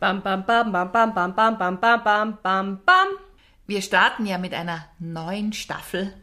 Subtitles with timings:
[0.00, 3.08] Bam, bam, bam, bam, bam, bam, bam, bam, bam, bam, bam, bam.
[3.66, 6.14] Wir starten ja mit einer neuen Staffel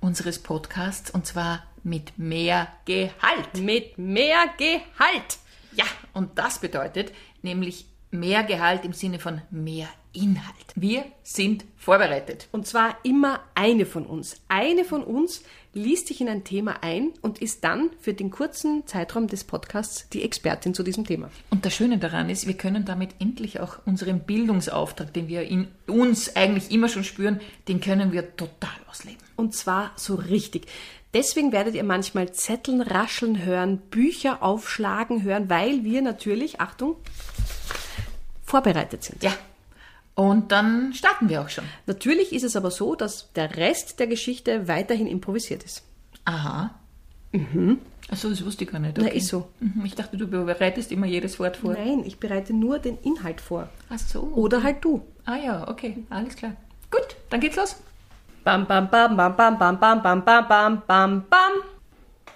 [0.00, 3.60] unseres Podcasts und zwar mit mehr Gehalt.
[3.60, 5.38] Mit mehr Gehalt.
[5.72, 7.12] Ja, und das bedeutet
[7.42, 10.72] nämlich mehr Gehalt im Sinne von mehr Inhalt.
[10.74, 12.48] Wir sind vorbereitet.
[12.52, 14.40] Und zwar immer eine von uns.
[14.48, 15.42] Eine von uns
[15.74, 20.08] liest sich in ein Thema ein und ist dann für den kurzen Zeitraum des Podcasts
[20.08, 21.30] die Expertin zu diesem Thema.
[21.50, 25.68] Und das Schöne daran ist, wir können damit endlich auch unseren Bildungsauftrag, den wir in
[25.86, 29.18] uns eigentlich immer schon spüren, den können wir total ausleben.
[29.36, 30.66] Und zwar so richtig.
[31.12, 36.96] Deswegen werdet ihr manchmal Zetteln rascheln hören, Bücher aufschlagen hören, weil wir natürlich, Achtung,
[38.44, 39.22] vorbereitet sind.
[39.22, 39.32] Ja.
[40.14, 41.64] Und dann starten wir auch schon.
[41.86, 45.82] Natürlich ist es aber so, dass der Rest der Geschichte weiterhin improvisiert ist.
[46.24, 46.70] Aha.
[47.32, 47.78] Mhm.
[48.10, 48.96] Achso, das wusste ich gar nicht.
[48.98, 49.48] Na, ist so.
[49.60, 51.72] Mhm, Ich dachte, du bereitest immer jedes Wort vor.
[51.72, 53.68] Nein, ich bereite nur den Inhalt vor.
[53.90, 54.20] Ach so.
[54.34, 55.02] Oder halt du.
[55.24, 56.52] Ah ja, okay, alles klar.
[56.90, 57.76] Gut, dann geht's los.
[58.44, 61.52] Bam, bam, bam, bam, bam, bam, bam, bam, bam, bam, bam, bam.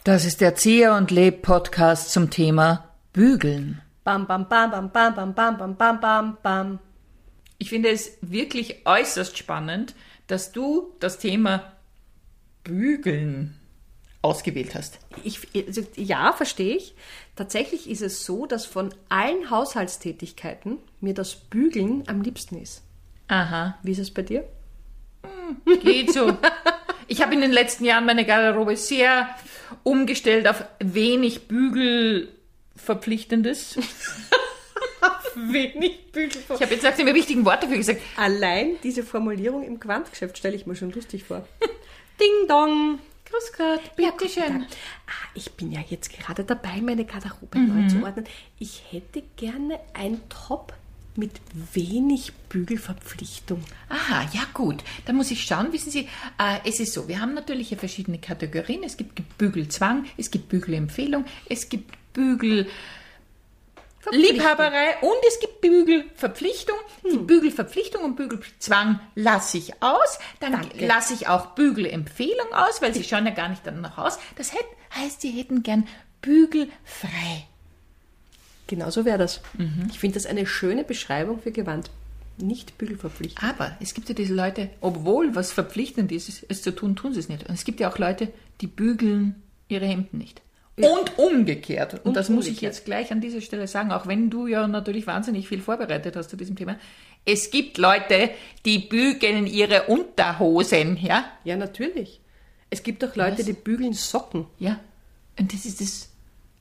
[0.05, 3.83] Das ist der Erzieher und Leb Podcast zum Thema Bügeln.
[4.05, 6.79] Bam, bam, bam, bam, bam, bam, bam, bam, bam, bam, bam.
[7.59, 9.95] Ich finde es wirklich äußerst spannend,
[10.29, 11.73] dass du das Thema
[12.63, 13.59] Bügeln
[14.23, 15.01] ausgewählt hast.
[15.25, 16.95] Ich, also, ja, verstehe ich.
[17.35, 22.83] Tatsächlich ist es so, dass von allen Haushaltstätigkeiten mir das Bügeln am liebsten ist.
[23.29, 24.45] Aha, Wie ist es bei dir?
[25.83, 26.37] geht so.
[27.11, 29.35] Ich habe in den letzten Jahren meine Garderobe sehr
[29.83, 33.79] umgestellt auf wenig Bügelverpflichtendes.
[35.53, 36.43] Wenig Bügel.
[36.55, 38.01] Ich habe jetzt nach dem richtigen Wort dafür gesagt.
[38.17, 41.47] Allein diese Formulierung im Quantgeschäft stelle ich mir schon lustig vor.
[42.21, 42.99] Ding dong.
[43.31, 44.61] Grüß Gott, Ja, bitte guten schön.
[44.63, 44.69] Tag.
[45.07, 48.25] Ah, ich bin ja jetzt gerade dabei, meine Garderobe neu zu ordnen.
[48.59, 50.73] Ich hätte gerne ein Top
[51.15, 51.33] mit
[51.75, 53.63] wenig Bügelverpflichtung.
[53.89, 54.83] Aha, ja gut.
[55.05, 55.73] Da muss ich schauen.
[55.73, 58.83] Wissen Sie, äh, es ist so, wir haben natürlich hier verschiedene Kategorien.
[58.85, 62.67] Es gibt Bügelzwang, es gibt Bügelempfehlung, es gibt Bügel...
[64.11, 66.77] Liebhaberei und es gibt Bügelverpflichtung.
[67.11, 70.19] Die Bügelverpflichtung und Bügelzwang lasse ich aus.
[70.41, 70.87] Dann Danke.
[70.87, 74.19] lasse ich auch Bügelempfehlung aus, weil sie schauen ja gar nicht danach aus.
[74.37, 74.53] Das
[74.95, 75.87] heißt, sie hätten gern
[76.23, 77.47] bügelfrei.
[78.67, 79.41] Genau so wäre das.
[79.91, 81.91] Ich finde das eine schöne Beschreibung für Gewand.
[82.37, 83.49] Nicht Bügelverpflichtung.
[83.49, 87.21] Aber es gibt ja diese Leute, obwohl was verpflichtend ist, es zu tun, tun sie
[87.21, 87.49] es nicht.
[87.49, 90.41] Und es gibt ja auch Leute, die bügeln ihre Hemden nicht.
[90.87, 91.95] Und umgekehrt.
[91.95, 92.75] Und, Und das muss ich umgekehrt.
[92.75, 96.31] jetzt gleich an dieser Stelle sagen, auch wenn du ja natürlich wahnsinnig viel vorbereitet hast
[96.31, 96.77] zu diesem Thema.
[97.25, 98.31] Es gibt Leute,
[98.65, 101.25] die bügeln ihre Unterhosen, ja?
[101.45, 102.21] Ja, natürlich.
[102.71, 103.47] Es gibt auch Leute, Was?
[103.47, 104.47] die bügeln Socken.
[104.59, 104.79] Ja.
[105.39, 106.09] Und das ist das,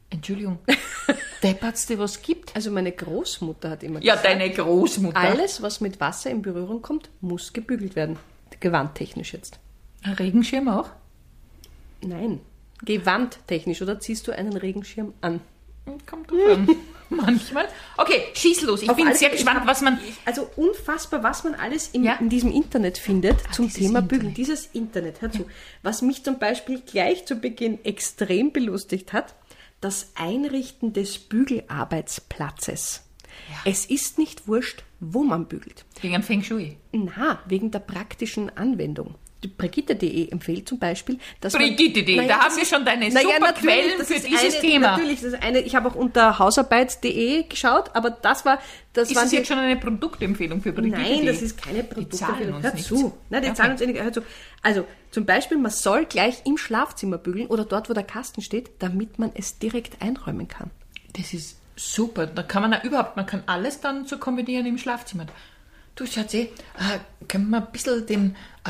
[0.09, 0.59] Entschuldigung,
[1.43, 2.55] deppertste, was gibt.
[2.55, 5.17] Also meine Großmutter hat immer Ja, gesagt, deine Großmutter.
[5.17, 8.17] alles, was mit Wasser in Berührung kommt, muss gebügelt werden.
[8.59, 9.59] Gewandtechnisch jetzt.
[10.03, 10.89] Ein Regenschirm auch?
[12.01, 12.39] Nein.
[12.85, 13.81] Gewandtechnisch.
[13.81, 15.41] Oder ziehst du einen Regenschirm an?
[16.05, 16.67] Kommt drauf an.
[17.09, 17.65] Manchmal.
[17.95, 18.81] Okay, schieß los.
[18.81, 19.97] Ich Auf bin sehr gespannt, was man.
[20.25, 22.15] Also unfassbar, was man alles im, Ja.
[22.15, 24.09] in diesem Internet findet zum dieses Thema Internet.
[24.09, 24.33] Bügeln.
[24.33, 25.45] Dieses Internet, hör zu.
[25.83, 29.35] Was mich zum Beispiel gleich zu Beginn extrem belustigt hat,
[29.79, 33.03] das Einrichten des Bügelarbeitsplatzes.
[33.63, 35.85] Es ist nicht wurscht, wo man bügelt.
[36.01, 36.75] Wegen Feng Shui.
[36.91, 39.15] Na, wegen der praktischen Anwendung.
[39.47, 43.39] Die Brigitte.de empfiehlt zum Beispiel, dass Brigitte.de, da haben wir ist- schon deine Naja, super
[43.39, 44.87] natürlich, Quellen für ist dieses eine, Thema.
[44.91, 48.59] Natürlich, das ist eine, ich habe auch unter hausarbeit.de geschaut, aber das war...
[48.93, 50.99] Das Ist waren das die- jetzt schon eine Produktempfehlung für Brigitte?
[51.01, 52.17] Nein, das ist keine Produkte.
[52.17, 52.87] zahlen uns Hör nichts.
[52.87, 53.17] zu.
[53.29, 53.57] Nein, die Okay.
[53.57, 54.01] zahlen uns eh nicht.
[54.01, 54.21] Hör zu.
[54.63, 58.71] Also, zum Beispiel, man soll gleich im Schlafzimmer bügeln oder dort, wo der Kasten steht,
[58.79, 60.71] damit man es direkt einräumen kann.
[61.15, 62.25] Das ist super.
[62.25, 65.27] Da kann man ja überhaupt, man kann alles dann so kombinieren im Schlafzimmer.
[65.95, 68.69] Du, Schatzi, äh, können wir ein bisschen den, äh,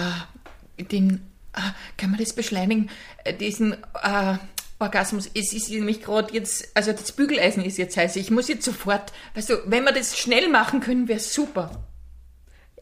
[0.78, 1.22] den,
[1.54, 1.60] äh,
[1.98, 2.90] können wir das beschleunigen,
[3.24, 4.38] äh, diesen äh,
[4.80, 5.30] Orgasmus?
[5.34, 8.16] Es ist nämlich gerade jetzt, also das Bügeleisen ist jetzt heiß.
[8.16, 11.84] Ich muss jetzt sofort, weißt du, wenn wir das schnell machen können, wäre super.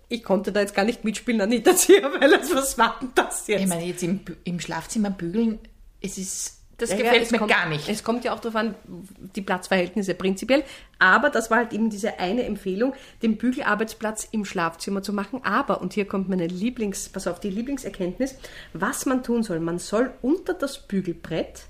[0.07, 3.47] Ich konnte da jetzt gar nicht mitspielen, Anita Zier, weil das, was war denn das
[3.47, 3.61] jetzt?
[3.61, 5.59] Ich meine, jetzt im, im Schlafzimmer bügeln,
[6.01, 7.87] es ist, das Ja, gefällt mir kommt, gar nicht.
[7.87, 8.75] Es kommt ja auch darauf an,
[9.35, 10.63] die Platzverhältnisse prinzipiell.
[10.99, 15.41] Aber das war halt eben diese eine Empfehlung, den Bügelarbeitsplatz im Schlafzimmer zu machen.
[15.43, 18.35] Aber, und hier kommt meine Lieblings, pass auf, die Lieblingserkenntnis,
[18.73, 19.59] was man tun soll.
[19.59, 21.63] Man soll unter das Bügelbrett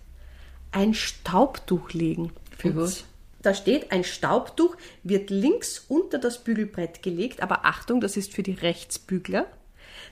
[0.71, 2.31] ein Staubtuch legen.
[2.57, 3.03] Für was?
[3.41, 8.41] Da steht, ein Staubtuch wird links unter das Bügelbrett gelegt, aber Achtung, das ist für
[8.41, 9.45] die Rechtsbügler,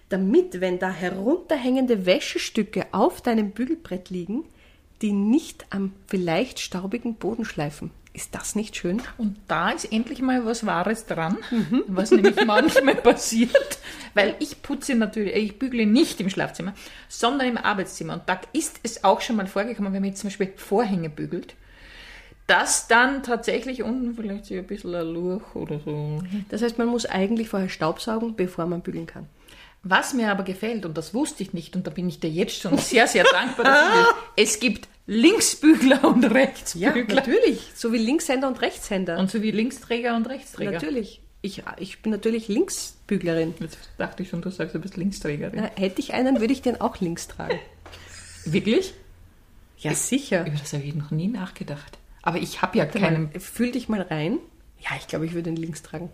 [0.09, 4.45] damit, wenn da herunterhängende Wäschestücke auf deinem Bügelbrett liegen,
[5.03, 7.91] die nicht am vielleicht staubigen Boden schleifen.
[8.13, 9.01] Ist das nicht schön?
[9.17, 11.37] Und da ist endlich mal was Wahres dran,
[11.87, 13.79] was nämlich manchmal passiert,
[14.13, 16.73] weil ich putze natürlich, ich bügle nicht im Schlafzimmer,
[17.09, 18.13] sondern im Arbeitszimmer.
[18.13, 21.55] Und da ist es auch schon mal vorgekommen, wenn man jetzt zum Beispiel Vorhänge bügelt,
[22.47, 26.21] dass dann tatsächlich unten vielleicht ein bisschen ein Luch oder so.
[26.49, 29.27] Das heißt, man muss eigentlich vorher Staubsaugen, bevor man bügeln kann.
[29.85, 32.57] Was mir aber gefällt, und das wusste ich nicht, und da bin ich dir jetzt
[32.61, 33.89] schon sehr, sehr dankbar, dass
[34.35, 37.15] ich es gibt Linksbügler und Rechtsbügler.
[37.15, 37.71] natürlich.
[37.75, 39.19] So wie Linkshänder und Rechtshänder.
[39.19, 40.71] Und so wie Linksträger und Rechtsträger.
[40.71, 41.21] natürlich.
[41.41, 43.53] Ich, ich bin natürlich Linksbüglerin.
[43.59, 45.59] Jetzt dachte ich schon, du sagst, du bist Linksträgerin.
[45.61, 47.59] Na, hätte ich einen, würde ich den auch links tragen.
[48.45, 48.93] Wirklich?
[49.77, 50.45] Ja, sicher.
[50.47, 51.97] Über das habe ich noch nie nachgedacht.
[52.21, 53.37] Aber ich habe ja keinen.
[53.41, 54.39] Fühl dich mal rein.
[54.79, 56.09] Ja, ich glaube, ich würde ihn links tragen.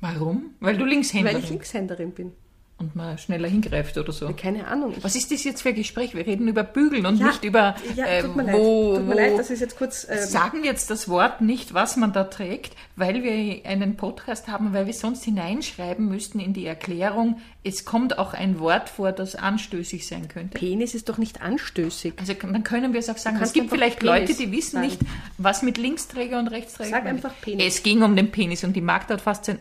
[0.00, 0.54] Warum?
[0.60, 2.32] Weil du Linkshänderin Weil ich Linkshänderin bin.
[2.78, 4.30] Und mal schneller hingreift oder so.
[4.36, 4.92] Keine Ahnung.
[5.00, 6.14] Was ist das jetzt für ein Gespräch?
[6.14, 8.98] Wir reden über Bügeln und Ja, nicht über ja, äh, tut mir wo, leid.
[8.98, 10.06] Tut mir leid, das ist jetzt kurz.
[10.10, 14.48] ähm, Sagen wir jetzt das Wort nicht, was man da trägt, weil wir einen Podcast
[14.48, 19.10] haben, weil wir sonst hineinschreiben müssten in die Erklärung, es kommt auch ein Wort vor,
[19.10, 20.58] das anstößig sein könnte.
[20.58, 22.12] Penis ist doch nicht anstößig.
[22.18, 24.86] Also dann können wir es auch sagen, es gibt vielleicht Penis Leute, die wissen sagen.
[24.86, 25.00] nicht,
[25.38, 27.64] was mit Linksträger und Rechtsträger Sag einfach Penis.
[27.66, 29.54] Es ging um den Penis und die Magd hat fast äh,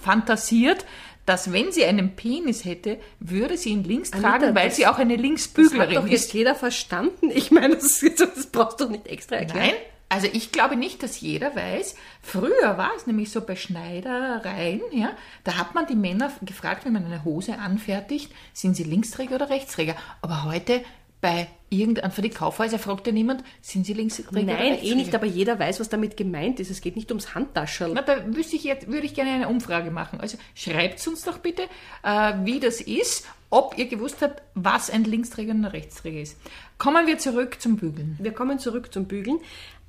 [0.00, 0.84] fantasiert,
[1.26, 4.98] dass wenn sie einen Penis hätte, würde sie ihn links Anita, tragen, weil sie auch
[4.98, 6.10] eine Das hat doch ist.
[6.10, 7.30] jetzt jeder verstanden.
[7.34, 9.68] Ich meine, das, das brauchst du nicht extra erklären.
[9.68, 9.74] Nein,
[10.08, 11.96] also ich glaube nicht, dass jeder weiß.
[12.22, 15.10] Früher war es nämlich so bei Schneidereien, ja,
[15.44, 19.50] da hat man die Männer gefragt, wenn man eine Hose anfertigt, sind sie Linksträger oder
[19.50, 19.96] Rechtsträger.
[20.22, 20.82] Aber heute
[21.24, 25.24] bei irgendeinem für die Kaufhäuser fragt ja niemand, sind sie oder Nein, eh nicht, aber
[25.24, 26.70] jeder weiß, was damit gemeint ist.
[26.70, 27.92] Es geht nicht ums Handtaschel.
[27.94, 30.20] Na, da wüsste ich jetzt, würde ich gerne eine Umfrage machen.
[30.20, 31.62] Also schreibt uns doch bitte,
[32.02, 36.36] äh, wie das ist, ob ihr gewusst habt, was ein Linksträger und ein Rechtsträger ist.
[36.76, 38.16] Kommen wir zurück zum Bügeln.
[38.20, 39.38] Wir kommen zurück zum Bügeln.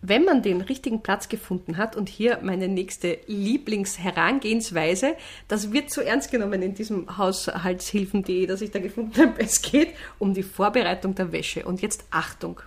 [0.08, 5.16] Wenn man den richtigen Platz gefunden hat, und hier meine nächste Lieblingsherangehensweise,
[5.48, 9.34] das wird so ernst genommen in diesem Haushaltshilfen.de, das ich da gefunden habe.
[9.40, 11.66] Es geht um die Vorbereitung der Wäsche.
[11.66, 12.62] Und jetzt Achtung.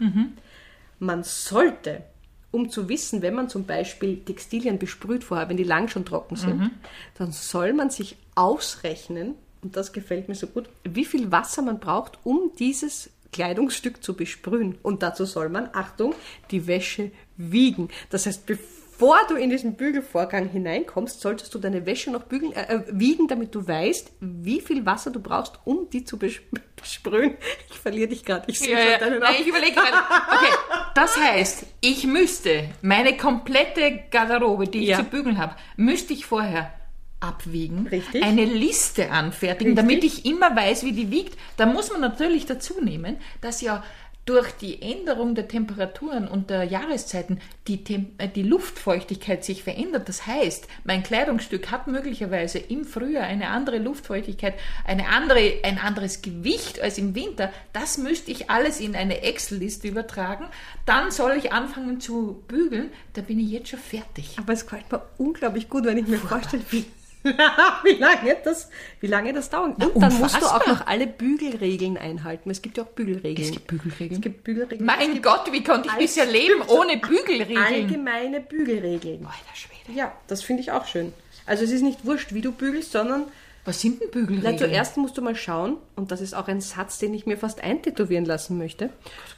[0.98, 2.02] Man sollte,
[2.50, 6.34] um zu wissen, wenn man zum Beispiel Textilien besprüht vorher, wenn die lang schon trocken
[6.34, 6.72] sind,
[7.18, 11.78] dann soll man sich ausrechnen, und das gefällt mir so gut, wie viel Wasser man
[11.78, 14.78] braucht, um dieses Kleidungsstück zu besprühen.
[14.82, 16.14] Und dazu soll man, Achtung,
[16.50, 17.88] die Wäsche wiegen.
[18.10, 22.74] Das heißt, bevor du in diesen Bügelvorgang hineinkommst, solltest du deine Wäsche noch bügeln, äh,
[22.74, 26.34] äh, wiegen, damit du weißt, wie viel Wasser du brauchst, um die zu bes
[26.76, 27.36] besprühen.
[27.70, 28.44] Ich verliere dich gerade.
[28.48, 28.98] Ich sehe Ja, schon ja.
[28.98, 29.42] deinen Nein, Augen.
[29.42, 29.96] ich überlege gerade.
[30.36, 30.52] Okay,
[30.94, 34.96] das heißt, ich müsste meine komplette Garderobe, die ich Ja.
[34.98, 36.72] zu bügeln habe, müsste ich vorher
[37.20, 38.22] abwiegen, Richtig.
[38.22, 39.88] eine Liste anfertigen, Richtig.
[39.88, 41.38] damit ich immer weiß, wie die wiegt.
[41.56, 43.82] Da muss man natürlich dazu nehmen, dass ja
[44.28, 50.06] durch die Änderung der Temperaturen und der Jahreszeiten die, Tem äh, die Luftfeuchtigkeit sich verändert.
[50.06, 54.52] Das heißt, mein Kleidungsstück hat möglicherweise im Frühjahr eine andere Luftfeuchtigkeit,
[54.84, 57.50] eine andere, ein anderes Gewicht als im Winter.
[57.72, 60.44] Das müsste ich alles in eine Excel-Liste übertragen.
[60.84, 62.90] Dann soll ich anfangen zu bügeln.
[63.14, 64.36] Da bin ich jetzt schon fertig.
[64.36, 66.84] Aber es gefällt mir unglaublich gut, wenn ich mir vorstelle, wie,
[67.84, 68.70] wie, lange das,
[69.00, 69.82] wie lange das dauert.
[69.84, 72.50] Und dann musst du auch noch alle Bügelregeln einhalten.
[72.50, 73.46] Es gibt ja auch Bügelregeln.
[73.46, 74.12] Es gibt Bügelregeln.
[74.12, 74.84] Es gibt Bügelregeln.
[74.84, 77.58] Mein Gott, wie konnte ich bisher leben ohne Bügelregeln?
[77.58, 79.26] Allgemeine Bügelregeln.
[79.26, 79.98] Alter Schwede.
[79.98, 81.12] Ja, das finde ich auch schön.
[81.46, 83.24] Also es ist nicht wurscht, wie du bügelst, sondern
[83.64, 84.58] Was sind denn na, Bügelregeln?
[84.58, 87.62] zuerst musst du mal schauen, und das ist auch ein Satz, den ich mir fast
[87.62, 88.90] eintätowieren lassen möchte,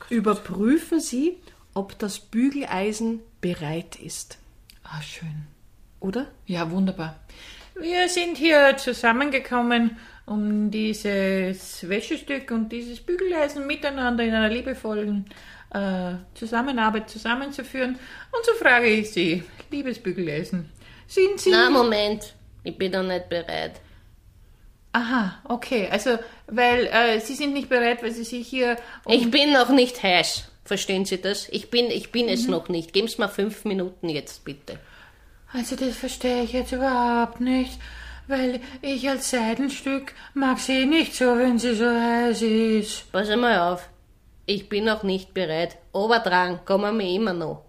[0.08, 1.36] überprüfen Sie,
[1.72, 4.38] ob das Bügeleisen bereit ist.
[4.82, 5.46] Ah, schön.
[6.00, 6.26] Oder?
[6.46, 7.20] Ja, wunderbar.
[7.80, 9.96] Wir sind hier zusammengekommen,
[10.26, 15.24] um dieses Wäschestück und dieses Bügeleisen miteinander in einer liebevollen
[15.72, 17.98] äh, Zusammenarbeit zusammenzuführen.
[18.32, 20.70] Und so frage ich Sie, liebes Bügeleisen,
[21.06, 21.50] sind Sie...
[21.50, 22.34] Na, Moment.
[22.64, 23.80] Ich bin noch nicht bereit.
[24.92, 26.18] Aha, okay, also,
[26.48, 28.76] weil äh, Sie sind nicht bereit, weil Sie sich hier...
[29.04, 30.50] Um Ich bin noch nicht heiß.
[30.64, 31.48] Verstehen Sie das?
[31.48, 32.92] Ich bin, ich bin es noch nicht.
[32.92, 34.78] Geben Sie mir fünf Minuten jetzt, bitte.
[35.52, 37.78] Also das verstehe ich jetzt überhaupt nicht,
[38.28, 43.10] weil ich als Seidenstück mag sie nicht so, wenn sie so heiß ist.
[43.10, 43.88] Pass mal auf.
[44.46, 45.76] Ich bin noch nicht bereit.
[45.92, 47.64] Oberdrang, kommen wir immer noch.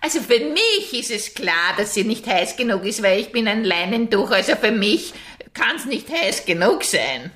[0.00, 3.48] Also für mich ist es klar, dass sie nicht heiß genug ist, weil ich bin
[3.48, 4.30] ein Leinentuch.
[4.30, 5.12] Also für mich
[5.52, 7.32] kann es nicht heiß genug sein.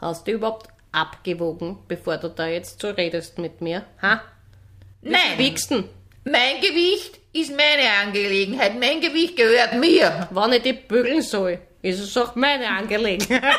[0.00, 3.84] Hast du überhaupt abgewogen, bevor du da jetzt so redest mit mir?
[4.02, 4.22] Ha?
[5.02, 5.84] Nein, Wiegst denn?
[6.24, 8.78] mein Gewicht ist meine Angelegenheit.
[8.78, 10.28] Mein Gewicht gehört mir.
[10.30, 13.42] Wann ich die bügeln soll, ist es auch meine Angelegenheit.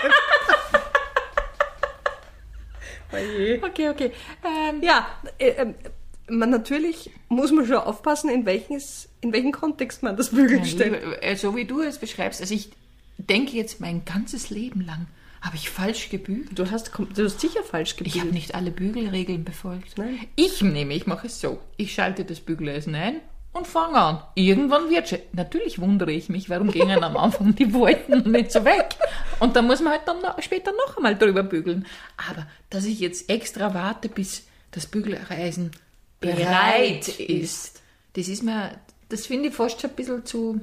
[3.64, 4.12] Okay, okay.
[4.44, 5.08] Ähm, Ja,
[5.38, 5.76] äh, ähm,
[6.30, 11.02] man natürlich muss man schon aufpassen, in, welches, in welchen Kontext man das Bügeln stellt.
[11.24, 12.70] Ja, so wie du es beschreibst, also ich
[13.18, 15.08] denke jetzt mein ganzes Leben lang,
[15.42, 16.60] habe ich falsch gebügelt.
[16.60, 18.34] Du hast, du hast sicher falsch Ich habe gebügelt.
[18.34, 19.98] nicht alle Bügelregeln befolgt.
[19.98, 20.20] Nein.
[20.36, 21.60] Ich nehme, ich mache es so.
[21.78, 23.22] Ich schalte das Bügeleisen ein
[23.58, 24.24] und fange an.
[24.36, 25.20] Irgendwann wird schon.
[25.34, 28.96] Natürlich wundere ich mich, warum gehen am Anfang die Wolken nicht so weg.
[29.40, 31.86] Und dann muss man halt dann noch, später noch einmal drüber bügeln.
[32.30, 35.72] Aber dass ich jetzt extra warte, bis das Bügeleisen
[36.20, 37.82] bereit ist,
[38.14, 38.72] das ist mir,
[39.10, 40.62] das finde ich fast schon ein bisschen zu.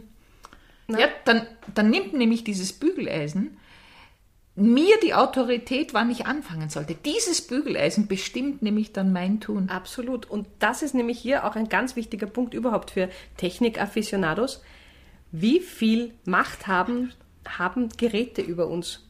[0.88, 3.56] Ja, dann, dann nimmt nämlich dieses Bügeleisen
[4.56, 6.94] mir die Autorität, wann ich anfangen sollte.
[6.94, 9.68] Dieses Bügeleisen bestimmt nämlich dann mein Tun.
[9.68, 10.26] Absolut.
[10.30, 14.62] Und das ist nämlich hier auch ein ganz wichtiger Punkt überhaupt für Technik-Afficionados.
[15.32, 17.12] Wie viel Macht haben,
[17.48, 19.00] haben Geräte über uns?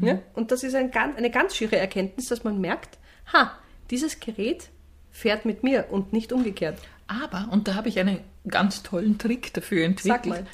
[0.00, 0.20] Ja?
[0.34, 2.98] Und das ist ein, ganz- eine ganz schiere Erkenntnis, dass man merkt,
[3.32, 3.52] ha,
[3.90, 4.70] dieses Gerät
[5.10, 6.78] fährt mit mir und nicht umgekehrt.
[7.06, 10.24] Aber, und da habe ich einen ganz tollen Trick dafür entwickelt.
[10.24, 10.46] Sag mal.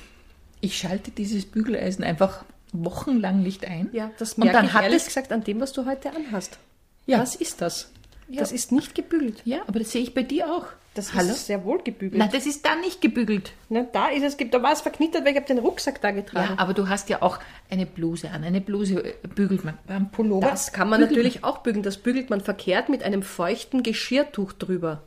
[0.60, 3.88] Ich schalte dieses Bügeleisen einfach wochenlang nicht ein.
[3.92, 6.10] Ja, das und merke dann ich hat ehrlich es, gesagt an dem, was du heute
[6.14, 6.58] anhast.
[7.06, 7.18] Ja.
[7.20, 7.90] Was ist das?
[8.28, 8.40] Ja.
[8.40, 9.42] Das ist nicht gebügelt.
[9.44, 10.66] Ja, aber das sehe ich bei dir auch.
[10.94, 11.30] Das Hallo?
[11.30, 12.18] ist sehr wohl gebügelt.
[12.18, 13.52] Nein, das ist da nicht gebügelt.
[13.70, 16.14] Na, da ist es, da war es verknittert, weil ich habe den Rucksack da Ja,
[16.16, 16.58] getragen.
[16.58, 17.38] aber du hast ja auch
[17.70, 18.44] eine Bluse an.
[18.44, 19.78] Eine Bluse äh, bügelt man.
[19.86, 20.46] Beim Pullover.
[20.46, 21.82] Das kann man natürlich auch bügeln.
[21.82, 25.02] Das bügelt man verkehrt mit einem feuchten Geschirrtuch drüber.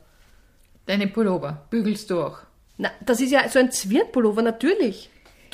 [0.86, 2.38] Deine Pullover bügelst du auch.
[2.78, 5.08] Na, das ist ja so ein Zwirnpullover, natürlich.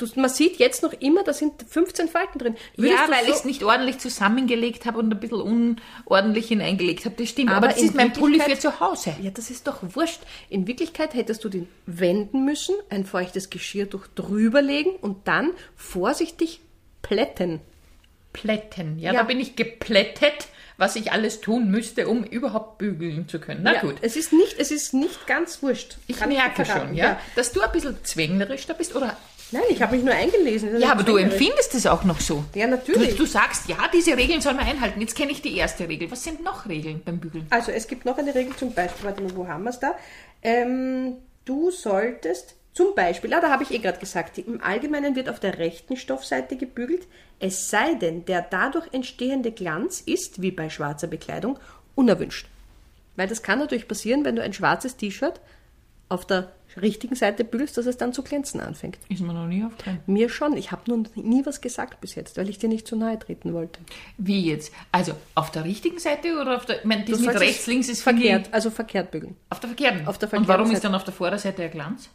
[0.05, 2.55] Du, man sieht jetzt noch immer, da sind 15 Falten drin.
[2.75, 7.05] Würdest ja, weil so- ich es nicht ordentlich zusammengelegt habe und ein bisschen unordentlich hineingelegt
[7.05, 7.15] habe.
[7.17, 7.49] Das stimmt.
[7.49, 9.15] Aber Aber, das ist mein Pulli für zu Hause.
[9.21, 10.19] Ja, das ist doch wurscht.
[10.49, 16.59] In Wirklichkeit hättest du den wenden müssen, ein feuchtes Geschirrtuch drüberlegen und dann vorsichtig
[17.01, 17.59] plätten.
[18.33, 18.97] Plätten.
[18.99, 19.19] Ja, Ja.
[19.19, 23.61] da bin ich geplättet, was ich alles tun müsste, um überhaupt bügeln zu können.
[23.63, 23.95] Na ja, gut.
[24.01, 25.97] Es ist nicht, es ist nicht ganz wurscht.
[26.07, 28.95] Ich merke schon, ja, dass du ein bisschen zwänglerisch da bist.
[28.95, 29.15] Oder
[29.53, 30.79] Nein, ich habe mich nur eingelesen.
[30.79, 32.43] Ja, aber du empfindest es auch noch so.
[32.55, 33.15] Ja, Du, natürlich.
[33.15, 34.99] du sagst, ja, diese Regeln soll man einhalten.
[34.99, 36.09] Jetzt kenne ich die erste Regel.
[36.11, 37.45] Was sind noch Regeln beim Bügeln?
[37.49, 39.95] Also es gibt noch eine Regel zum Beispiel, warte mal, wo haben wir es da?
[40.41, 45.29] Ähm, du solltest zum Beispiel, ah, da habe ich eh gerade gesagt, im Allgemeinen wird
[45.29, 47.07] auf der rechten Stoffseite gebügelt,
[47.39, 51.59] es sei denn, der dadurch entstehende Glanz ist, wie bei schwarzer Bekleidung,
[51.93, 52.47] unerwünscht.
[53.15, 55.39] Weil das kann natürlich passieren, wenn du ein schwarzes T-Shirt
[56.09, 58.97] auf der richtigen Seite bügelst, dass es dann zu glänzen anfängt.
[59.07, 59.99] Ist mir noch nie aufgefallen.
[60.07, 62.95] Mir schon, ich habe nur nie was gesagt bis jetzt, weil ich dir nicht zu
[62.95, 63.79] nahe treten wollte.
[64.17, 64.71] Wie jetzt?
[64.91, 66.79] Also auf der richtigen Seite oder auf der.
[66.79, 69.35] Ich meine, das mit sollst rechts, links ist verkehrt, also verkehrt bügeln.
[69.51, 70.07] Auf der verkehrten.
[70.07, 70.81] Auf der Und verkehrten warum ist Seite.
[70.87, 72.09] dann auf der Vorderseite der Glanz?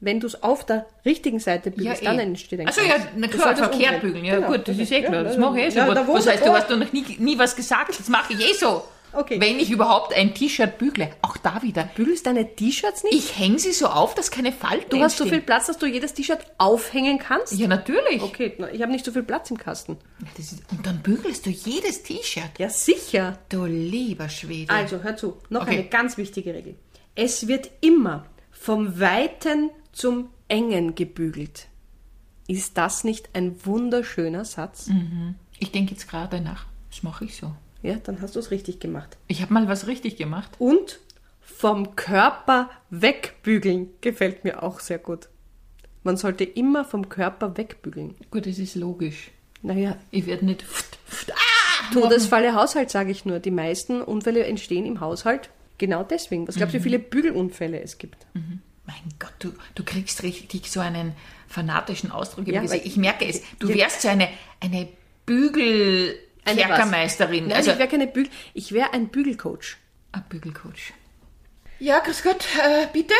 [0.00, 3.04] Wenn du es auf der richtigen Seite bügelst, dann entsteht ein Also Glanz.
[3.04, 4.24] ja, na Du klar, verkehrt bügeln.
[4.24, 4.48] Ja Genau.
[4.48, 5.22] gut, das ist eh Ja, klar.
[5.22, 5.78] Das ja, mache ich eh so.
[5.78, 7.96] ja, was heißt, du hast doch noch nie, nie was gesagt.
[8.00, 8.82] Das mache ich eh so.
[9.14, 9.40] Okay.
[9.40, 11.84] Wenn ich überhaupt ein T-Shirt bügle, auch da wieder.
[11.94, 13.14] Bügelst deine T-Shirts nicht?
[13.14, 15.46] Ich hänge sie so auf, dass keine Falten du hast so viel entstehen.
[15.46, 17.52] Platz, dass du jedes T-Shirt aufhängen kannst?
[17.54, 18.22] Ja, natürlich.
[18.22, 19.98] Okay, na, ich habe nicht so viel Platz im Kasten.
[20.38, 22.58] Ist, und dann bügelst du jedes T-Shirt.
[22.58, 23.38] Ja, sicher.
[23.48, 24.72] Du lieber Schwede.
[24.72, 25.36] Also, hör zu.
[25.50, 25.72] Noch Okay.
[25.80, 26.76] eine ganz wichtige Regel.
[27.14, 31.66] Es wird immer vom Weiten zum Engen gebügelt.
[32.48, 34.88] Ist das nicht ein wunderschöner Satz?
[35.58, 36.66] Ich denke jetzt gerade nach.
[36.90, 37.52] Das mache ich so.
[37.82, 39.16] Ja, dann hast du es richtig gemacht.
[39.28, 40.50] Ich habe mal was richtig gemacht.
[40.58, 41.00] Und
[41.40, 45.28] vom Körper wegbügeln gefällt mir auch sehr gut.
[46.02, 48.14] Man sollte immer vom Körper wegbügeln.
[48.30, 49.30] Gut, das ist logisch.
[49.62, 50.64] Naja, Ich werde nicht.
[51.30, 51.92] Ah!
[51.92, 53.38] Todesfalle Haushalt, sage ich nur.
[53.38, 56.46] Die meisten Unfälle entstehen im Haushalt genau deswegen.
[56.48, 58.26] Was glaubst du, wie viele Bügelunfälle es gibt?
[58.34, 61.14] Mein Gott, du, du kriegst richtig so einen
[61.48, 63.42] fanatischen Ausdruck Ja, Ich merke es.
[63.58, 64.28] Du wärst so eine,
[64.60, 64.88] eine
[65.26, 66.14] Bügel.
[66.44, 66.60] Eine?
[66.62, 67.48] Kerkermeisterin.
[67.48, 69.76] Nein, also, ich wäre keine Bügel, ich wäre ein Bügelcoach.
[70.12, 70.92] ein Bügelcoach.
[71.78, 73.14] Ja, grüß Gott, äh, bitte?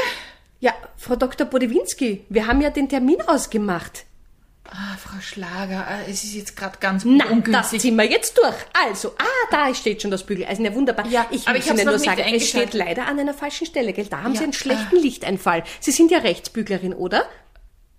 [0.60, 1.46] Ja, Frau Dr.
[1.46, 4.04] Bodewinski, wir haben ja den Termin ausgemacht.
[4.70, 7.80] Ah, Frau Schlager, äh, es ist jetzt gerade ganz Na, das ungünstig.
[7.80, 8.54] ziehen wir jetzt durch.
[8.86, 10.64] Also, ah, da steht schon das Bügeleisen.
[10.64, 11.06] Ja, wunderbar.
[11.08, 13.34] Ja, ich aber will ich Ihnen noch nur nicht sagen, es steht leider an einer
[13.34, 14.06] falschen Stelle, gell?
[14.06, 15.64] Da haben Ja, Sie einen schlechten Lichteinfall.
[15.80, 17.26] Sie sind ja Rechtsbüglerin, oder?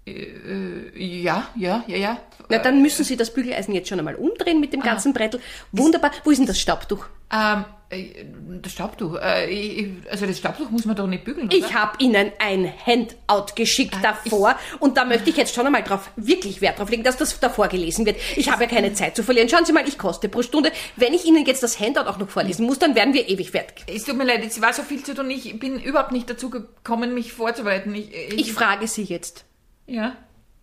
[0.06, 2.18] Ja, ja, ja, ja.
[2.50, 5.40] Na, dann müssen Sie das Bügeleisen jetzt schon einmal umdrehen mit dem ganzen Brettel.
[5.72, 6.12] Wunderbar.
[6.26, 7.06] Wo ist denn das Staubtuch?
[7.32, 8.26] Ähm, äh,
[8.62, 9.16] das Staubtuch.
[9.16, 11.56] Äh, also das Staubtuch muss man doch nicht bügeln, oder?
[11.56, 16.12] Ich habe Ihnen ein Handout geschickt davor und da möchte ich jetzt schon einmal drauf,
[16.16, 18.18] wirklich Wert drauf legen, dass das davor gelesen wird.
[18.36, 19.48] Ich habe ja keine Zeit zu verlieren.
[19.48, 20.72] Schauen Sie mal, ich koste pro Stunde.
[20.96, 23.86] Wenn ich Ihnen jetzt das Handout auch noch vorlesen muss, dann werden wir ewig fertig.
[23.88, 25.30] Es tut mir leid, es war so viel zu tun.
[25.32, 27.96] Ich bin überhaupt nicht dazu gekommen, mich vorzubereiten.
[27.96, 29.46] Ich, ich, Ich frage Sie jetzt,
[29.88, 30.16] ja.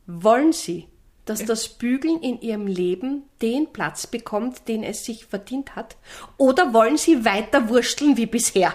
[0.06, 0.86] wollen Sie,
[1.24, 5.96] dass das Bügeln in Ihrem Leben den Platz bekommt, den es sich verdient hat?
[6.38, 8.74] Oder wollen Sie weiter wursteln wie bisher?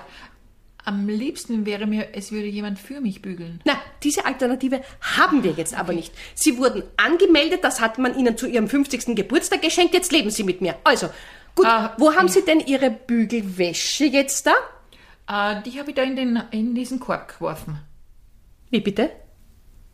[0.86, 3.60] am liebsten wäre mir, es würde jemand für mich bügeln.
[3.66, 3.74] Na,
[4.04, 6.14] diese Alternative haben wir jetzt aber nicht.
[6.36, 9.16] Sie wurden angemeldet, das hat man Ihnen zu Ihrem 50.
[9.16, 10.76] Geburtstag geschenkt, jetzt leben Sie mit mir.
[10.84, 11.10] Also,
[11.56, 14.54] gut, Ah, wo haben Sie denn Ihre Bügelwäsche jetzt da?
[15.28, 17.80] Äh, die habe ich da in, den, in diesen Korb geworfen.
[18.70, 19.10] Wie bitte?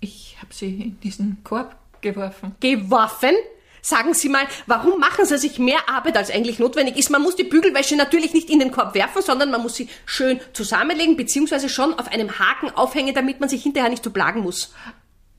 [0.02, 2.56] Ich habe sie in diesen Korb geworfen.
[2.60, 3.36] Geworfen?
[3.84, 7.10] Sagen Sie mal, warum machen Sie sich mehr Arbeit, als eigentlich notwendig ist?
[7.10, 10.40] Man muss die Bügelwäsche natürlich nicht in den Korb werfen, sondern man muss sie schön
[10.54, 14.74] zusammenlegen, beziehungsweise schon auf einem Haken aufhängen, damit man sich hinterher nicht so plagen muss.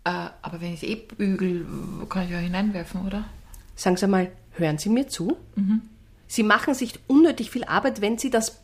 [0.04, 0.10] Äh,
[0.42, 1.66] aber wenn ich eh bügel,
[2.08, 3.24] kann ich ja hineinwerfen, oder?
[3.76, 5.36] Sagen Sie mal, hören Sie mir zu?
[6.26, 8.62] Sie machen sich unnötig viel Arbeit, wenn Sie das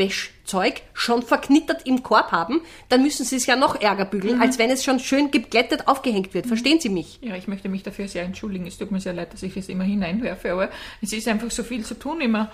[0.00, 4.58] Bügelwäschzeug schon verknittert im Korb haben, dann müssen Sie es ja noch ärger bügeln, als
[4.58, 6.46] wenn es schon schön geglättet aufgehängt wird.
[6.46, 7.18] Verstehen Sie mich?
[7.22, 8.66] Ja, ich möchte mich dafür sehr entschuldigen.
[8.66, 10.70] Es tut mir sehr leid, dass ich es immer hineinwerfe, aber
[11.02, 12.50] es ist einfach so viel zu tun immer.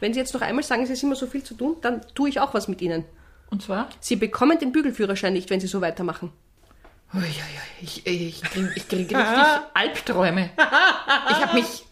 [0.00, 2.28] Wenn Sie jetzt noch einmal sagen, es ist immer so viel zu tun, dann tue
[2.28, 3.04] ich auch was mit Ihnen.
[3.50, 3.88] Und zwar?
[4.00, 6.32] Sie bekommen den Bügelführerschein nicht, wenn Sie so weitermachen.
[7.14, 7.22] Ui,
[7.80, 9.16] Ich, ich, kriege ich krieg richtig
[9.74, 10.50] Albträume.
[11.30, 11.84] Ich habe mich.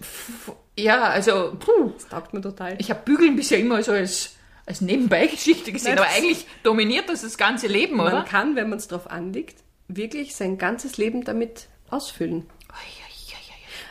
[0.76, 1.56] Ja, also.
[1.58, 2.74] Puh, Das taugt mir total.
[2.78, 4.34] ich habe Bügeln bisher immer so als,
[4.66, 8.12] als Nebenbeigeschichte gesehen, Nein, aber eigentlich dominiert das das ganze Leben, oder?
[8.12, 12.46] Man kann, wenn man es drauf anlegt, wirklich sein ganzes Leben damit ausfüllen.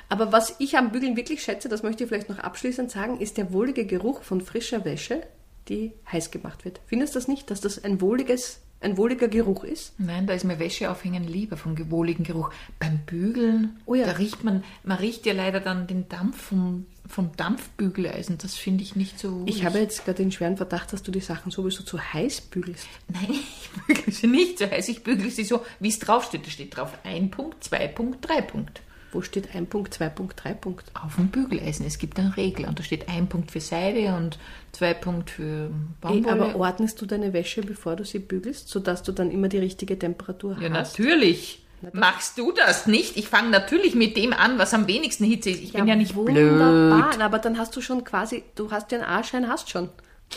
[0.09, 3.37] Aber was ich am Bügeln wirklich schätze, das möchte ich vielleicht noch abschließend sagen, ist
[3.37, 5.25] der wohlige Geruch von frischer Wäsche,
[5.69, 6.81] die heiß gemacht wird.
[6.85, 9.93] Findest du das nicht, dass das ein wohliges, ein wohliger Geruch ist?
[9.99, 12.51] Nein, da ist mir Wäsche aufhängen lieber vom wohligen Geruch.
[12.79, 14.05] Beim Bügeln, Oh ja.
[14.05, 18.37] da riecht man, man riecht ja leider dann den Dampf vom, vom Dampfbügeleisen.
[18.37, 19.41] Das finde ich nicht so.
[19.41, 19.55] wohlig.
[19.57, 22.87] Ich habe jetzt gerade den schweren Verdacht, dass du die Sachen sowieso zu heiß bügelst.
[23.07, 24.89] Nein, ich bügele sie nicht so heiß.
[24.89, 26.45] Ich bügele sie so, wie es draufsteht.
[26.45, 28.81] Da steht drauf ein Punkt, zwei Punkt, drei Punkt.
[29.13, 30.85] Wo steht ein Punkt, zwei Punkt, drei Punkt?
[30.93, 31.85] Auf dem Bügeleisen.
[31.85, 32.65] Es gibt eine Regel.
[32.65, 34.39] Und da steht ein Punkt für Seide und
[34.71, 35.69] zwei Punkt für
[36.01, 36.31] Baumwolle.
[36.31, 39.97] aber ordnest du deine Wäsche, bevor du sie bügelst, sodass du dann immer die richtige
[39.97, 40.97] Temperatur ja, hast?
[40.97, 41.63] natürlich.
[41.91, 43.17] Machst du das nicht?
[43.17, 45.61] Ich fange natürlich mit dem an, was am wenigsten Hitze ist.
[45.61, 46.27] Ich bin ja nicht blöd.
[46.27, 47.19] wunderbar.
[47.19, 49.89] Aber dann hast du schon quasi, du hast ja einen A-Schein, hast schon.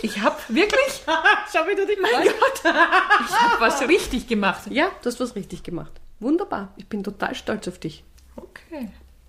[0.03, 1.03] Ich habe wirklich,
[1.53, 4.62] Schau, wie du dich mein Gott, ich habe was richtig gemacht.
[4.70, 5.92] Ja, du hast was richtig gemacht.
[6.20, 6.72] Wunderbar.
[6.77, 8.05] Ich bin total stolz auf dich.
[8.37, 8.88] Okay.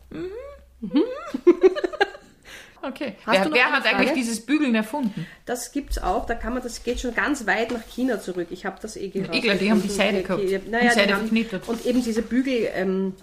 [0.09, 1.01] Mhm.
[2.81, 3.15] Okay.
[3.25, 4.19] Hast wer wer hat eigentlich Frage?
[4.19, 5.25] dieses Bügeln erfunden?
[5.45, 8.47] Das gibt's auch, da kann man, das geht schon ganz weit nach China zurück.
[8.51, 9.33] Ich habe das eh gehört.
[9.35, 10.43] Ich glaube, die haben die Seide gehabt.
[10.69, 11.67] Naja, Die Seide die haben, verknittert.
[11.67, 13.13] und eben diese Bügel, ähm,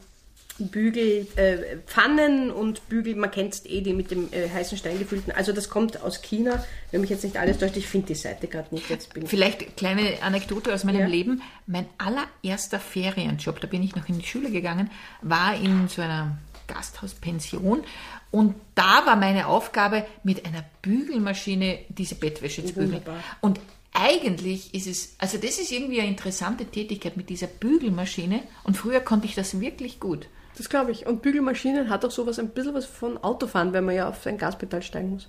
[0.59, 5.33] Bügel, äh, Pfannen und Bügel, man kennt eh die mit dem äh, heißen Stein gefüllten.
[5.33, 6.64] Also das kommt aus China.
[6.93, 8.88] Wenn mich jetzt nicht alles täuscht, ich finde die Seite gerade nicht.
[8.88, 11.07] Jetzt bin ich Vielleicht kleine Anekdote aus meinem Ja.
[11.07, 11.43] Leben.
[11.67, 14.90] Mein allererster Ferienjob, da bin ich noch in die Schule gegangen,
[15.23, 16.38] war in so einer
[16.69, 17.83] Gasthauspension.
[18.31, 22.93] Und da war meine Aufgabe, mit einer Bügelmaschine diese Bettwäsche zu bügeln.
[22.93, 23.23] Wunderbar.
[23.40, 23.61] Und
[23.94, 28.42] eigentlich ist es, also das ist irgendwie eine interessante Tätigkeit mit dieser Bügelmaschine.
[28.64, 30.28] Und früher konnte ich das wirklich gut.
[30.57, 31.07] Das glaube ich.
[31.07, 34.37] Und Bügelmaschinen hat auch sowas, ein bisschen was von Autofahren, wenn man ja auf ein
[34.37, 35.28] Gaspedal steigen muss.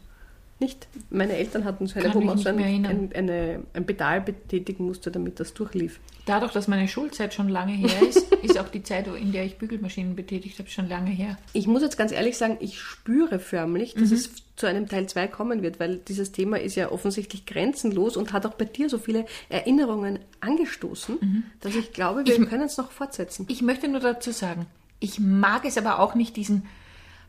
[0.60, 0.88] Nicht?
[1.10, 4.86] Meine Eltern hatten so eine, Kann wo man so ein, ein, eine, ein Pedal betätigen
[4.86, 6.00] musste, damit das durchlief.
[6.26, 9.58] Dadurch, dass meine Schulzeit schon lange her ist, ist auch die Zeit, in der ich
[9.58, 11.38] Bügelmaschinen betätigt habe, schon lange her.
[11.52, 14.00] Ich muss jetzt ganz ehrlich sagen, ich spüre förmlich, Mhm.
[14.00, 18.16] dass es zu einem Teil 2 kommen wird, weil dieses Thema ist ja offensichtlich grenzenlos
[18.16, 22.78] und hat auch bei dir so viele Erinnerungen angestoßen, dass ich glaube, wir können es
[22.78, 23.46] noch fortsetzen.
[23.50, 24.66] Ich möchte nur dazu sagen,
[25.02, 26.66] ich mag es aber auch nicht diesen,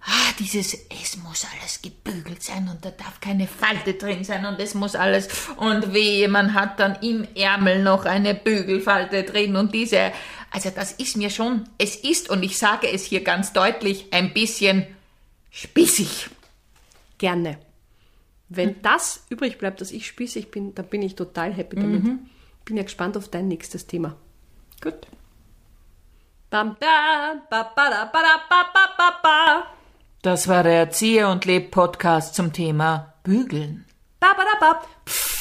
[0.06, 4.60] ah, dieses, es muss alles gebügelt sein und da darf keine Falte drin sein und
[4.60, 9.74] es muss alles, und wehe, man hat dann im Ärmel noch eine Bügelfalte drin und
[9.74, 10.12] diese,
[10.50, 14.32] also das ist mir schon, es ist, und ich sage es hier ganz deutlich, ein
[14.32, 14.86] bisschen
[15.50, 16.30] spießig.
[17.18, 17.58] Gerne.
[18.48, 22.04] Wenn das übrig bleibt, dass ich spießig bin, dann bin ich total happy damit.
[22.64, 24.16] Bin ja gespannt auf dein nächstes Thema.
[24.80, 25.06] Gut.
[26.48, 29.75] Bam, da, ba, ba, da, ba, da, ba, ba, ba, ba.
[30.26, 33.84] Das war der Erzieher und Leb Podcast zum Thema Bügeln.
[34.18, 34.82] Ba, ba, da, ba.
[35.08, 35.35] Pff.